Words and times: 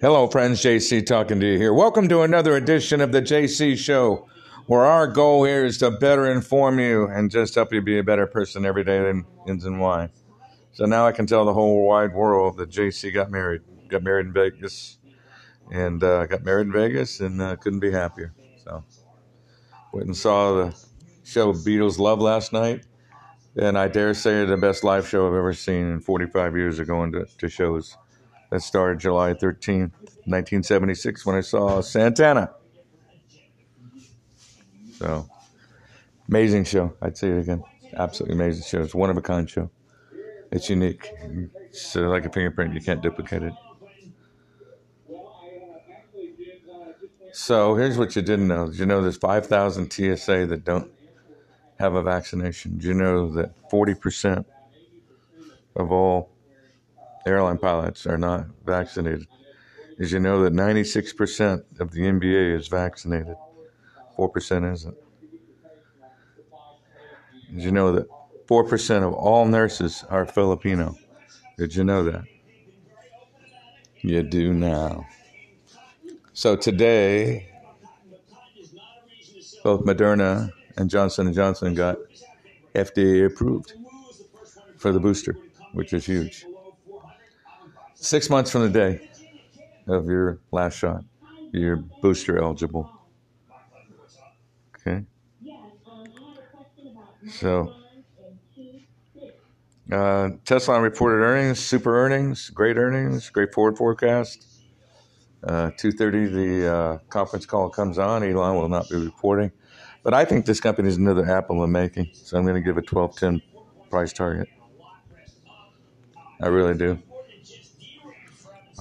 Hello, 0.00 0.28
friends. 0.28 0.62
JC 0.62 1.04
talking 1.04 1.40
to 1.40 1.46
you 1.46 1.58
here. 1.58 1.74
Welcome 1.74 2.08
to 2.08 2.22
another 2.22 2.56
edition 2.56 3.00
of 3.00 3.10
the 3.10 3.20
JC 3.20 3.76
Show, 3.76 4.28
where 4.66 4.84
our 4.84 5.08
goal 5.08 5.44
here 5.44 5.64
is 5.64 5.78
to 5.78 5.90
better 5.90 6.30
inform 6.30 6.78
you 6.78 7.06
and 7.08 7.32
just 7.32 7.56
help 7.56 7.72
you 7.72 7.82
be 7.82 7.98
a 7.98 8.04
better 8.04 8.28
person 8.28 8.64
every 8.64 8.84
day 8.84 9.02
than 9.02 9.26
ends 9.48 9.64
and 9.64 9.80
why. 9.80 10.10
So 10.70 10.84
now 10.84 11.04
I 11.04 11.10
can 11.10 11.26
tell 11.26 11.44
the 11.44 11.52
whole 11.52 11.84
wide 11.84 12.14
world 12.14 12.58
that 12.58 12.70
JC 12.70 13.12
got 13.12 13.30
married. 13.30 13.62
Got 13.88 14.04
married 14.04 14.26
in 14.26 14.32
Vegas, 14.32 14.98
and 15.72 16.02
uh, 16.04 16.26
got 16.26 16.44
married 16.44 16.68
in 16.68 16.72
Vegas, 16.72 17.18
and 17.18 17.42
uh, 17.42 17.56
couldn't 17.56 17.80
be 17.80 17.90
happier. 17.90 18.32
So 18.64 18.84
went 19.92 20.06
and 20.06 20.16
saw 20.16 20.54
the 20.54 20.76
show 21.24 21.52
Beatles 21.52 21.98
Love 21.98 22.20
last 22.20 22.52
night, 22.52 22.84
and 23.56 23.76
I 23.76 23.88
dare 23.88 24.14
say 24.14 24.44
the 24.44 24.56
best 24.56 24.84
live 24.84 25.08
show 25.08 25.26
I've 25.26 25.34
ever 25.34 25.52
seen 25.52 25.90
in 25.90 26.00
45 26.00 26.56
years 26.56 26.78
of 26.78 26.86
going 26.86 27.10
to, 27.12 27.26
to 27.38 27.48
shows. 27.48 27.96
That 28.52 28.60
started 28.60 29.00
July 29.00 29.32
13th, 29.32 29.94
1976, 30.26 31.24
when 31.24 31.36
I 31.36 31.40
saw 31.40 31.80
Santana. 31.80 32.50
So, 34.98 35.26
amazing 36.28 36.64
show. 36.64 36.92
I'd 37.00 37.16
say 37.16 37.30
it 37.30 37.38
again. 37.38 37.64
Absolutely 37.96 38.34
amazing 38.34 38.64
show. 38.64 38.82
It's 38.82 38.94
one 38.94 39.08
of 39.08 39.16
a 39.16 39.22
kind 39.22 39.48
show. 39.48 39.70
It's 40.50 40.68
unique. 40.68 41.10
It's 41.70 41.96
like 41.96 42.26
a 42.26 42.28
fingerprint. 42.28 42.74
You 42.74 42.82
can't 42.82 43.00
duplicate 43.00 43.42
it. 43.42 43.54
So 47.32 47.74
here's 47.74 47.96
what 47.96 48.14
you 48.14 48.20
didn't 48.20 48.48
know. 48.48 48.66
Did 48.66 48.80
you 48.80 48.84
know 48.84 49.00
there's 49.00 49.16
5,000 49.16 49.90
TSA 49.90 50.44
that 50.48 50.62
don't 50.62 50.92
have 51.78 51.94
a 51.94 52.02
vaccination? 52.02 52.72
Did 52.72 52.84
you 52.84 52.92
know 52.92 53.32
that 53.32 53.54
40% 53.70 54.44
of 55.74 55.90
all 55.90 56.31
airline 57.26 57.58
pilots 57.58 58.06
are 58.06 58.18
not 58.18 58.46
vaccinated? 58.64 59.26
Did 59.98 60.10
you 60.10 60.18
know 60.18 60.42
that 60.42 60.52
96% 60.52 61.80
of 61.80 61.92
the 61.92 62.00
NBA 62.00 62.56
is 62.56 62.68
vaccinated? 62.68 63.36
4% 64.18 64.72
isn't. 64.72 64.96
Did 67.52 67.62
you 67.62 67.70
know 67.70 67.92
that 67.92 68.08
4% 68.46 69.06
of 69.06 69.12
all 69.12 69.46
nurses 69.46 70.04
are 70.08 70.26
Filipino? 70.26 70.96
Did 71.58 71.74
you 71.74 71.84
know 71.84 72.04
that? 72.04 72.24
You 74.00 74.22
do 74.22 74.52
now. 74.52 75.06
So 76.32 76.56
today, 76.56 77.50
both 79.62 79.84
Moderna 79.84 80.50
and 80.76 80.90
Johnson 80.90 81.32
& 81.32 81.34
Johnson 81.34 81.74
got 81.74 81.98
FDA 82.74 83.26
approved 83.26 83.74
for 84.76 84.90
the 84.90 84.98
booster, 84.98 85.36
which 85.72 85.92
is 85.92 86.06
huge. 86.06 86.46
Six 88.02 88.28
months 88.28 88.50
from 88.50 88.62
the 88.62 88.68
day 88.68 89.00
of 89.86 90.06
your 90.06 90.40
last 90.50 90.76
shot, 90.76 91.04
you're 91.52 91.76
booster 91.76 92.36
eligible. 92.36 92.90
Okay. 94.74 95.04
So, 97.30 97.72
uh, 99.92 100.30
Tesla 100.44 100.80
reported 100.80 101.22
earnings, 101.22 101.60
super 101.60 101.96
earnings, 102.04 102.50
great 102.50 102.76
earnings, 102.76 103.30
great 103.30 103.54
forward 103.54 103.78
forecast. 103.78 104.48
Uh, 105.44 105.70
2.30, 105.70 106.32
the 106.32 106.74
uh, 106.74 106.98
conference 107.08 107.46
call 107.46 107.70
comes 107.70 107.98
on. 107.98 108.24
Elon 108.24 108.56
will 108.56 108.68
not 108.68 108.90
be 108.90 108.96
reporting. 108.96 109.52
But 110.02 110.12
I 110.12 110.24
think 110.24 110.44
this 110.44 110.58
company 110.58 110.88
is 110.88 110.96
another 110.96 111.30
Apple 111.30 111.62
in 111.62 111.70
making. 111.70 112.10
So 112.14 112.36
I'm 112.36 112.42
going 112.42 112.56
to 112.56 112.60
give 112.60 112.78
a 112.78 112.82
12.10 112.82 113.40
price 113.90 114.12
target. 114.12 114.48
I 116.40 116.48
really 116.48 116.76
do. 116.76 117.00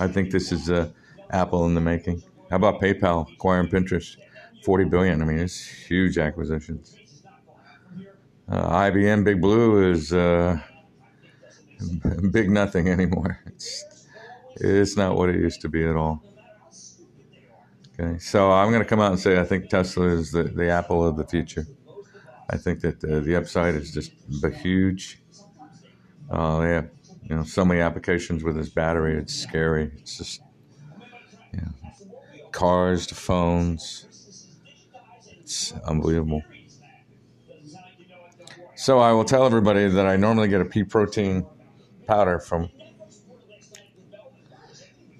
I 0.00 0.08
think 0.08 0.30
this 0.30 0.50
is 0.50 0.70
uh, 0.70 0.88
Apple 1.30 1.66
in 1.66 1.74
the 1.74 1.80
making. 1.80 2.22
How 2.48 2.56
about 2.56 2.80
PayPal 2.80 3.30
acquiring 3.32 3.68
Pinterest? 3.68 4.16
40 4.64 4.84
billion. 4.84 5.20
I 5.20 5.24
mean, 5.26 5.38
it's 5.38 5.66
huge 5.66 6.16
acquisitions. 6.16 6.96
Uh, 8.48 8.90
IBM 8.90 9.24
Big 9.24 9.40
Blue 9.42 9.90
is 9.90 10.12
uh, 10.12 10.58
big 12.30 12.50
nothing 12.50 12.88
anymore. 12.88 13.40
It's, 13.46 13.84
it's 14.56 14.96
not 14.96 15.16
what 15.16 15.28
it 15.28 15.36
used 15.36 15.60
to 15.60 15.68
be 15.68 15.84
at 15.84 15.96
all. 15.96 16.22
Okay, 17.98 18.18
so 18.18 18.50
I'm 18.50 18.70
going 18.70 18.82
to 18.82 18.88
come 18.88 19.00
out 19.00 19.12
and 19.12 19.20
say 19.20 19.38
I 19.38 19.44
think 19.44 19.68
Tesla 19.68 20.06
is 20.08 20.32
the, 20.32 20.44
the 20.44 20.68
Apple 20.68 21.06
of 21.06 21.16
the 21.16 21.26
future. 21.26 21.66
I 22.48 22.56
think 22.56 22.80
that 22.80 23.00
the, 23.00 23.20
the 23.20 23.36
upside 23.36 23.74
is 23.76 23.92
just 23.92 24.12
huge. 24.60 25.22
Uh, 26.30 26.60
they 26.60 26.70
have 26.70 26.90
you 27.30 27.36
know 27.36 27.44
so 27.44 27.64
many 27.64 27.80
applications 27.80 28.42
with 28.42 28.56
this 28.56 28.68
battery. 28.68 29.16
It's 29.16 29.32
scary. 29.32 29.92
It's 29.98 30.18
just 30.18 30.42
you 31.52 31.60
know, 31.60 31.70
cars 32.50 33.06
to 33.06 33.14
phones. 33.14 34.06
It's 35.38 35.72
unbelievable. 35.86 36.42
So 38.74 38.98
I 38.98 39.12
will 39.12 39.24
tell 39.24 39.46
everybody 39.46 39.88
that 39.88 40.06
I 40.06 40.16
normally 40.16 40.48
get 40.48 40.60
a 40.60 40.64
pea 40.64 40.82
protein 40.82 41.46
powder 42.04 42.40
from 42.40 42.68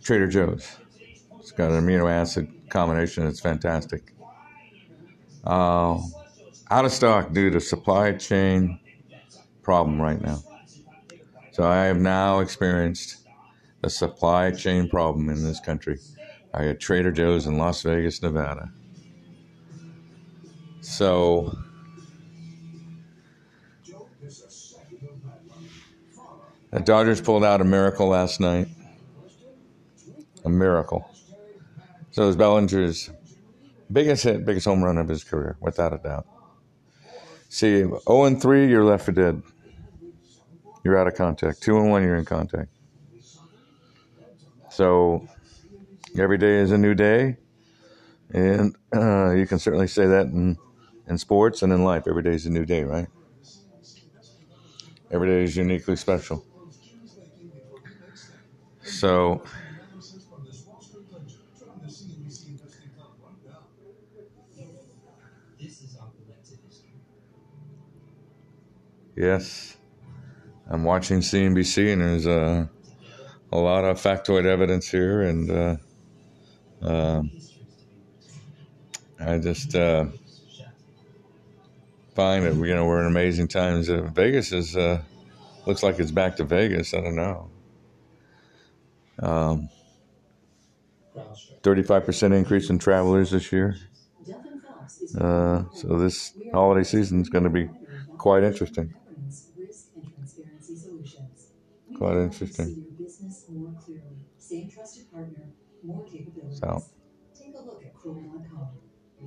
Trader 0.03 0.27
Joe's. 0.27 0.79
It's 1.39 1.53
got 1.53 1.71
an 1.71 1.85
amino 1.85 2.11
acid 2.11 2.53
combination. 2.71 3.25
It's 3.27 3.39
fantastic. 3.39 4.15
Uh, 5.45 6.01
out 6.71 6.85
of 6.85 6.91
stock 6.91 7.33
due 7.33 7.51
to 7.51 7.61
supply 7.61 8.13
chain 8.15 8.81
problem 9.63 10.03
right 10.03 10.21
now. 10.21 10.43
So 11.53 11.65
I 11.65 11.85
have 11.85 11.99
now 11.99 12.41
experienced 12.41 13.27
a 13.83 13.91
supply 13.91 14.51
chain 14.51 14.89
problem 14.89 15.29
in 15.29 15.43
this 15.43 15.61
country. 15.61 15.99
I 16.55 16.67
got 16.67 16.81
Trader 16.81 17.13
Joe's 17.13 17.47
in 17.47 17.59
Las 17.59 17.83
Vegas, 17.83 18.23
Nevada. 18.23 18.71
So 20.81 21.57
the 26.71 26.81
Dodgers 26.81 27.21
pulled 27.21 27.45
out 27.45 27.61
a 27.61 27.65
miracle 27.65 28.09
last 28.09 28.41
night. 28.41 28.69
A 30.45 30.49
miracle. 30.49 31.09
So 32.13 32.25
it 32.25 32.27
was 32.27 32.37
Bellinger's 32.37 33.11
biggest 33.93 34.25
hit, 34.25 34.45
biggest 34.45 34.67
home 34.67 34.83
run 34.83 34.99
of 34.99 35.09
his 35.09 35.23
career, 35.23 35.57
without 35.61 35.93
a 35.93 35.99
doubt. 35.99 36.27
See, 37.49 37.83
0 37.83 38.25
and 38.25 38.41
3, 38.41 38.69
you're 38.69 38.85
left 38.85 39.05
for 39.05 39.13
dead. 39.13 39.43
You're 40.85 40.99
out 40.99 41.07
of 41.07 41.15
contact. 41.15 41.63
2 41.63 41.79
and 41.79 41.91
1, 41.91 42.03
you're 42.03 42.17
in 42.17 42.25
contact. 42.27 42.71
So 44.71 45.27
every 46.19 46.39
day 46.39 46.57
is 46.59 46.73
a 46.73 46.79
new 46.79 46.95
day. 46.95 47.39
And 48.33 48.77
uh, 48.95 49.33
you 49.33 49.47
can 49.47 49.59
certainly 49.59 49.89
say 49.89 50.07
that 50.07 50.27
in, 50.27 50.59
in 51.09 51.19
sports 51.19 51.63
and 51.63 51.73
in 51.73 51.85
life. 51.85 52.05
Every 52.09 52.23
day 52.23 52.35
is 52.35 52.47
a 52.47 52.51
new 52.51 52.67
day, 52.67 52.85
right? 52.85 53.09
Every 55.11 55.29
day 55.29 55.45
is 55.45 55.57
uniquely 55.57 55.95
special. 55.97 56.45
So 58.83 59.43
Yes, 69.17 69.70
I'm 70.71 70.85
watching 70.85 71.19
CNBC, 71.19 71.93
and 71.93 72.01
there's 72.01 72.27
a, 72.27 72.71
a 73.51 73.59
lot 73.59 73.85
of 73.85 74.01
factoid 74.01 74.45
evidence 74.45 74.89
here, 74.89 75.23
and 75.23 75.51
uh, 75.51 75.77
uh, 76.81 77.23
I 79.19 79.39
just 79.39 79.75
uh, 79.75 80.07
find 82.15 82.47
that 82.47 82.55
you 82.55 82.75
know 82.75 82.85
we're 82.85 83.01
in 83.01 83.07
amazing 83.07 83.49
times. 83.49 83.91
Uh, 83.91 84.03
Vegas 84.15 84.53
is 84.53 84.77
uh, 84.77 85.03
looks 85.67 85.83
like 85.83 85.99
it's 85.99 86.13
back 86.13 86.37
to 86.37 86.45
Vegas. 86.45 86.95
I 86.95 87.01
don't 87.01 87.17
know. 87.17 87.51
Um, 89.19 89.69
35% 91.63 92.35
increase 92.35 92.71
in 92.71 92.79
travelers 92.79 93.33
this 93.33 93.53
year. 93.53 93.77
Uh, 95.19 95.65
so 95.75 95.99
this 95.99 96.33
holiday 96.53 96.85
season 96.85 97.21
is 97.21 97.29
going 97.29 97.45
to 97.45 97.51
be 97.51 97.69
quite 98.17 98.45
interesting. 98.45 98.95
Quite 102.01 102.17
interesting. 102.19 102.77
So. 106.51 106.85
Take 107.35 107.55
a 107.57 107.63
look 107.63 107.85
at 107.87 107.95
Chrome.com. 107.95 108.69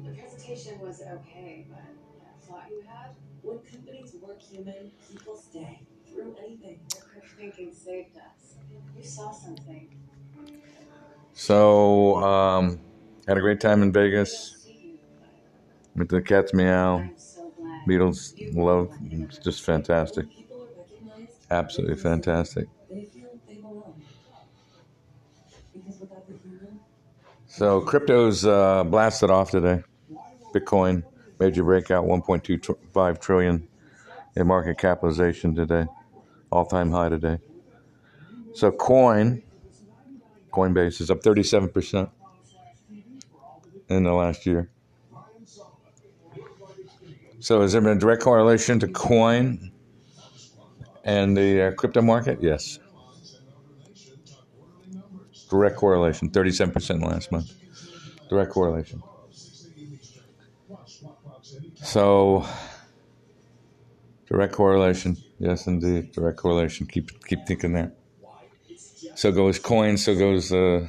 The 0.05 0.11
presentation 0.11 0.81
was 0.81 1.01
okay, 1.01 1.65
but 1.69 1.79
that 2.19 2.43
thought 2.47 2.69
you 2.71 2.81
had, 2.81 3.15
When 3.43 3.59
companies 3.59 4.15
work 4.21 4.41
human, 4.41 4.91
people 5.09 5.35
stay 5.35 5.87
through 6.11 6.35
anything. 6.43 6.81
your 6.93 7.03
quick 7.11 7.25
thinking 7.37 7.73
saved 7.73 8.17
us. 8.17 8.55
You 8.97 9.03
saw 9.03 9.31
something. 9.31 9.89
So, 11.33 12.17
um, 12.23 12.79
had 13.27 13.37
a 13.37 13.41
great 13.41 13.61
time 13.61 13.83
in 13.83 13.93
Vegas. 13.93 14.57
With 15.95 16.09
the 16.09 16.21
Cats 16.21 16.53
Meow, 16.53 17.11
so. 17.17 17.53
Beatles 17.87 18.35
Love. 18.53 18.91
It's 19.11 19.39
just 19.39 19.63
fantastic. 19.63 20.27
Absolutely 21.53 21.97
fantastic. 21.97 22.67
So 27.45 27.81
crypto's 27.81 28.43
uh, 28.43 28.83
blasted 28.83 29.29
off 29.29 29.51
today. 29.51 29.83
Bitcoin 30.51 31.03
major 31.39 31.63
breakout, 31.63 32.05
1.25 32.05 33.21
trillion 33.21 33.67
in 34.35 34.47
market 34.47 34.79
capitalization 34.79 35.53
today, 35.53 35.85
all 36.51 36.65
time 36.65 36.89
high 36.89 37.09
today. 37.09 37.37
So 38.55 38.71
coin, 38.71 39.43
Coinbase 40.51 41.01
is 41.01 41.11
up 41.11 41.21
37% 41.21 42.09
in 43.89 44.03
the 44.03 44.13
last 44.13 44.47
year. 44.47 44.71
So 47.39 47.61
has 47.61 47.73
there 47.73 47.81
been 47.81 47.97
a 47.97 47.99
direct 47.99 48.23
correlation 48.23 48.79
to 48.79 48.87
coin 48.87 49.72
and 51.03 51.35
the 51.35 51.67
uh, 51.67 51.71
crypto 51.71 52.01
market? 52.01 52.39
Yes. 52.41 52.79
Direct 55.49 55.75
correlation, 55.75 56.29
37% 56.29 57.03
last 57.03 57.31
month. 57.31 57.53
Direct 58.29 58.51
correlation. 58.51 59.03
So, 61.83 62.47
direct 64.27 64.53
correlation. 64.53 65.17
Yes, 65.39 65.67
indeed. 65.67 66.11
Direct 66.13 66.37
correlation. 66.37 66.87
Keep 66.87 67.25
keep 67.25 67.45
thinking 67.45 67.73
that. 67.73 67.95
So 69.15 69.31
goes 69.31 69.59
coin, 69.59 69.97
so 69.97 70.15
goes 70.15 70.51
uh, 70.51 70.87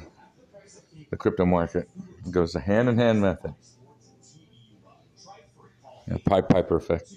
the 1.11 1.17
crypto 1.17 1.45
market. 1.45 1.89
It 2.25 2.31
goes 2.31 2.53
the 2.53 2.59
hand 2.59 2.89
in 2.89 2.97
hand 2.97 3.21
method. 3.21 3.53
Yeah, 6.07 6.17
Pied 6.25 6.49
Piper 6.49 6.77
effect. 6.77 7.13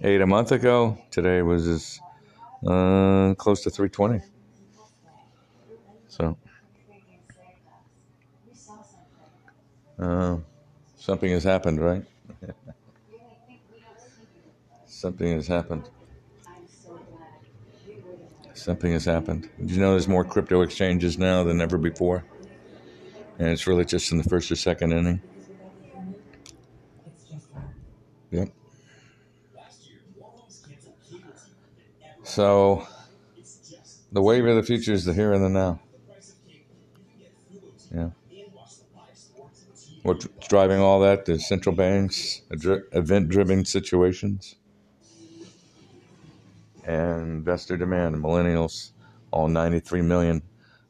228 0.00 0.20
a 0.20 0.26
month 0.26 0.52
ago. 0.52 0.98
Today 1.10 1.42
was 1.42 2.00
uh, 2.66 3.34
close 3.36 3.62
to 3.62 3.70
320. 3.70 4.20
So, 6.08 6.36
uh, 9.98 10.36
something 10.96 11.30
has 11.30 11.44
happened, 11.44 11.80
right? 11.80 12.04
something 14.86 15.32
has 15.32 15.46
happened. 15.46 15.88
Something 18.54 18.92
has 18.92 19.04
happened. 19.04 19.48
Did 19.58 19.72
you 19.72 19.80
know 19.80 19.90
there's 19.90 20.08
more 20.08 20.24
crypto 20.24 20.62
exchanges 20.62 21.18
now 21.18 21.44
than 21.44 21.60
ever 21.60 21.78
before? 21.78 22.24
And 23.38 23.48
it's 23.48 23.66
really 23.66 23.84
just 23.84 24.12
in 24.12 24.18
the 24.18 24.24
first 24.24 24.50
or 24.50 24.56
second 24.56 24.92
inning. 24.92 25.20
Yep. 28.30 28.48
So, 32.24 32.86
the 34.10 34.22
wave 34.22 34.46
of 34.46 34.56
the 34.56 34.62
future 34.62 34.92
is 34.92 35.04
the 35.04 35.12
here 35.12 35.34
and 35.34 35.44
the 35.44 35.50
now. 35.50 35.80
Yeah. 37.94 38.10
What's 40.02 40.26
driving 40.48 40.80
all 40.80 41.00
that? 41.00 41.26
The 41.26 41.38
central 41.38 41.74
banks, 41.74 42.40
event 42.50 43.28
driven 43.28 43.64
situations, 43.66 44.56
and 46.84 47.22
investor 47.22 47.76
demand. 47.76 48.16
Millennials, 48.16 48.92
all 49.30 49.48
93 49.48 50.00
million, 50.02 50.42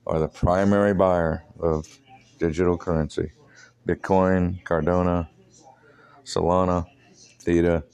are 0.06 0.20
the 0.20 0.28
primary 0.28 0.94
buyer 0.94 1.44
of 1.58 1.86
digital 2.38 2.78
currency 2.78 3.32
Bitcoin, 3.86 4.62
Cardano, 4.62 5.28
Solana, 6.24 6.86
Theta, 7.40 7.84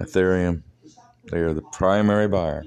Ethereum. 0.00 0.62
They 1.30 1.38
are 1.38 1.54
the 1.54 1.62
primary 1.62 2.28
buyer 2.28 2.64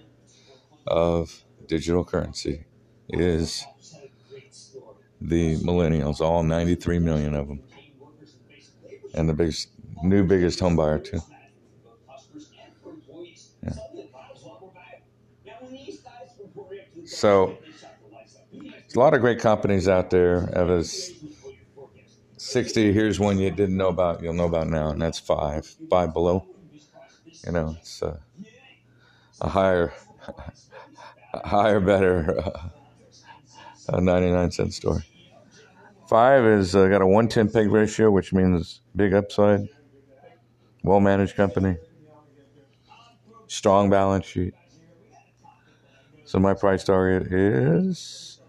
of 0.86 1.44
digital 1.68 2.04
currency. 2.04 2.66
Is 3.10 3.66
the 5.22 5.56
millennials, 5.58 6.20
all 6.20 6.44
93 6.44 7.00
million 7.00 7.34
of 7.34 7.48
them, 7.48 7.62
and 9.14 9.30
the 9.30 9.34
biggest, 9.34 9.70
new 10.04 10.26
biggest 10.26 10.60
home 10.60 10.76
buyer 10.76 11.00
too. 11.00 11.20
Yeah. 13.64 13.72
So, 17.06 17.58
there's 18.52 18.96
a 18.96 19.00
lot 19.00 19.14
of 19.14 19.22
great 19.22 19.40
companies 19.40 19.88
out 19.88 20.10
there. 20.10 20.50
Eva's 20.58 21.14
60. 22.38 22.92
Here's 22.94 23.20
one 23.20 23.38
you 23.40 23.50
didn't 23.52 23.78
know 23.78 23.88
about. 23.88 24.22
You'll 24.22 24.34
know 24.34 24.46
about 24.46 24.68
now, 24.68 24.90
and 24.90 25.02
that's 25.02 25.20
five, 25.20 25.66
five 25.90 26.14
below. 26.14 26.46
You 27.46 27.52
know, 27.52 27.76
it's 27.80 28.02
a, 28.02 28.20
a 29.42 29.50
higher, 29.50 29.94
a 31.34 31.48
higher, 31.48 31.80
better. 31.80 32.40
Uh, 32.40 32.70
a 33.90 34.02
99 34.02 34.52
cent 34.52 34.74
store. 34.74 35.04
Five 36.08 36.46
is 36.46 36.76
uh, 36.76 36.88
got 36.88 37.02
a 37.02 37.08
110 37.08 37.50
peg 37.52 37.72
ratio, 37.72 38.12
which 38.12 38.34
means 38.34 38.82
big 38.96 39.14
upside, 39.14 39.68
well 40.84 41.00
managed 41.00 41.36
company, 41.36 41.78
strong 43.48 43.90
balance 43.90 44.26
sheet. 44.26 44.54
So 46.26 46.40
my 46.40 46.54
price 46.54 46.84
target 46.84 47.32
is 47.32 48.42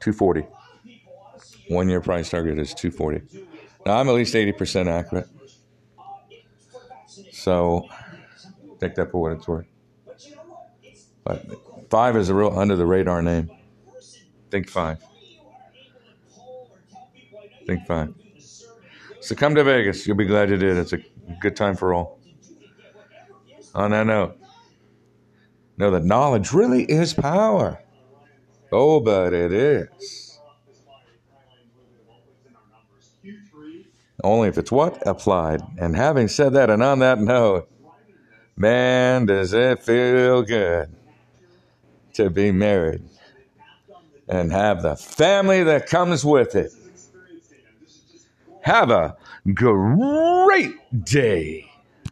240. 0.00 0.46
One 1.68 1.88
year 1.88 2.00
price 2.00 2.30
target 2.30 2.58
is 2.58 2.74
240. 2.74 3.53
Now 3.86 3.98
I'm 3.98 4.08
at 4.08 4.14
least 4.14 4.34
80% 4.34 4.86
accurate. 4.86 5.28
So 7.32 7.88
take 8.80 8.94
that 8.94 9.10
for 9.10 9.20
what 9.20 9.32
it's 9.32 9.46
worth. 9.46 9.66
But 11.24 11.46
five 11.90 12.16
is 12.16 12.28
a 12.28 12.34
real 12.34 12.58
under 12.58 12.76
the 12.76 12.86
radar 12.86 13.22
name. 13.22 13.50
Think 14.50 14.68
five. 14.68 14.98
Think 17.66 17.86
five. 17.86 18.14
So 19.20 19.34
come 19.34 19.54
to 19.54 19.64
Vegas. 19.64 20.06
You'll 20.06 20.16
be 20.16 20.26
glad 20.26 20.50
you 20.50 20.56
did. 20.56 20.76
It's 20.76 20.92
a 20.92 20.98
good 21.40 21.56
time 21.56 21.76
for 21.76 21.94
all. 21.94 22.20
On 23.74 23.90
that 23.90 24.06
note, 24.06 24.38
know 25.76 25.90
that 25.90 26.04
knowledge 26.04 26.52
really 26.52 26.84
is 26.84 27.14
power. 27.14 27.82
Oh, 28.70 29.00
but 29.00 29.32
it 29.32 29.52
is. 29.52 30.23
Only 34.24 34.48
if 34.48 34.56
it's 34.56 34.72
what? 34.72 35.06
Applied. 35.06 35.60
And 35.78 35.94
having 35.94 36.28
said 36.28 36.54
that, 36.54 36.70
and 36.70 36.82
on 36.82 37.00
that 37.00 37.20
note, 37.20 37.68
man, 38.56 39.26
does 39.26 39.52
it 39.52 39.82
feel 39.82 40.42
good 40.42 40.88
to 42.14 42.30
be 42.30 42.50
married 42.50 43.02
and 44.26 44.50
have 44.50 44.82
the 44.82 44.96
family 44.96 45.62
that 45.64 45.86
comes 45.86 46.24
with 46.24 46.54
it. 46.54 46.72
Have 48.62 48.90
a 48.90 49.14
great 49.52 51.04
day. 51.04 51.70